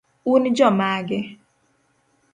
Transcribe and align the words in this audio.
un 0.31 0.43
jomage? 0.57 1.19